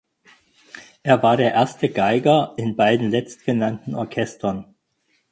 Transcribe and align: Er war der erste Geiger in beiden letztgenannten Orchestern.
Er 1.03 1.21
war 1.21 1.37
der 1.37 1.53
erste 1.53 1.87
Geiger 1.89 2.55
in 2.57 2.75
beiden 2.75 3.11
letztgenannten 3.11 3.93
Orchestern. 3.93 4.73